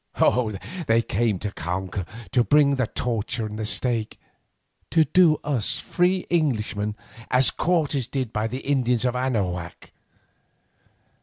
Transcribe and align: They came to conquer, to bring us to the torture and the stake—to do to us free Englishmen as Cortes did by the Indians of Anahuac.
They 0.87 1.03
came 1.03 1.37
to 1.37 1.51
conquer, 1.51 2.05
to 2.31 2.43
bring 2.43 2.69
us 2.71 2.73
to 2.79 2.83
the 2.83 2.87
torture 2.87 3.45
and 3.45 3.59
the 3.59 3.67
stake—to 3.67 5.03
do 5.05 5.35
to 5.35 5.41
us 5.43 5.77
free 5.77 6.25
Englishmen 6.31 6.95
as 7.29 7.51
Cortes 7.51 8.07
did 8.07 8.33
by 8.33 8.47
the 8.47 8.61
Indians 8.61 9.05
of 9.05 9.15
Anahuac. 9.15 9.91